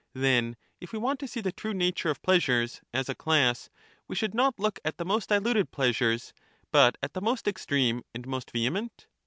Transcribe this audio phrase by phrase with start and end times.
[0.15, 3.69] Then if we want to see the true nature of pleasures 45 as a class,
[4.07, 6.33] we should not look at the most diluted pleasures,
[6.71, 9.05] but at the most extreme and most vehement